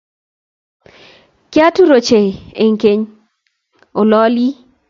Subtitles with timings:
[1.51, 2.27] Kiatur ochey
[2.61, 3.09] eng' keng'
[3.99, 4.51] ololii.